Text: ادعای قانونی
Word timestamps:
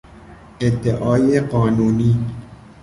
ادعای 0.59 1.39
قانونی 1.39 2.25